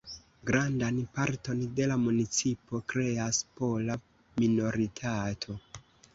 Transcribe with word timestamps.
Grandan 0.49 0.95
parton 1.17 1.61
de 1.79 1.87
la 1.91 1.97
municipo 2.05 2.81
kreas 2.95 3.43
pola 3.61 4.01
minoritato. 4.41 5.61